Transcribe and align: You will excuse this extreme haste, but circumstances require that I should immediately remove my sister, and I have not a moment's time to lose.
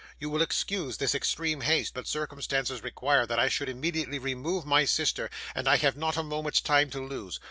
You 0.19 0.31
will 0.31 0.41
excuse 0.41 0.97
this 0.97 1.13
extreme 1.13 1.61
haste, 1.61 1.93
but 1.93 2.07
circumstances 2.07 2.81
require 2.81 3.27
that 3.27 3.37
I 3.37 3.47
should 3.49 3.69
immediately 3.69 4.17
remove 4.17 4.65
my 4.65 4.83
sister, 4.83 5.29
and 5.53 5.67
I 5.67 5.77
have 5.77 5.95
not 5.95 6.17
a 6.17 6.23
moment's 6.23 6.59
time 6.59 6.89
to 6.89 7.01
lose. 7.03 7.39